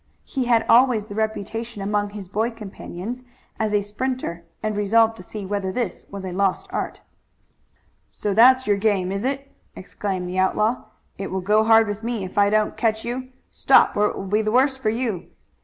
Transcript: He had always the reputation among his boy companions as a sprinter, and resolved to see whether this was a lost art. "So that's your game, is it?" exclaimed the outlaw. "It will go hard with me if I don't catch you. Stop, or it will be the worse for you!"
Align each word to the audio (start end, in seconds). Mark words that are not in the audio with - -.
He 0.25 0.45
had 0.45 0.65
always 0.67 1.05
the 1.05 1.13
reputation 1.13 1.79
among 1.79 2.09
his 2.09 2.27
boy 2.27 2.49
companions 2.49 3.21
as 3.59 3.71
a 3.71 3.83
sprinter, 3.83 4.43
and 4.63 4.75
resolved 4.75 5.15
to 5.17 5.21
see 5.21 5.45
whether 5.45 5.71
this 5.71 6.07
was 6.09 6.25
a 6.25 6.31
lost 6.31 6.65
art. 6.71 7.01
"So 8.09 8.33
that's 8.33 8.65
your 8.65 8.77
game, 8.77 9.11
is 9.11 9.25
it?" 9.25 9.51
exclaimed 9.75 10.27
the 10.27 10.39
outlaw. 10.39 10.85
"It 11.19 11.29
will 11.29 11.39
go 11.41 11.63
hard 11.63 11.87
with 11.87 12.01
me 12.01 12.23
if 12.23 12.35
I 12.35 12.49
don't 12.49 12.75
catch 12.77 13.05
you. 13.05 13.29
Stop, 13.51 13.95
or 13.95 14.07
it 14.07 14.17
will 14.17 14.25
be 14.25 14.41
the 14.41 14.51
worse 14.51 14.75
for 14.75 14.89
you!" 14.89 15.27